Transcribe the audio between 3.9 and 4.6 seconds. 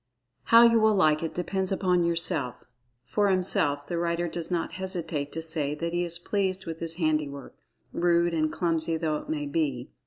writer does